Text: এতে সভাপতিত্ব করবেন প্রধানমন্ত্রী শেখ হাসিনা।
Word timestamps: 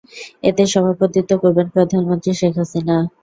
এতে 0.43 0.63
সভাপতিত্ব 0.73 1.31
করবেন 1.41 1.67
প্রধানমন্ত্রী 1.73 2.31
শেখ 2.39 2.53
হাসিনা। 2.59 2.95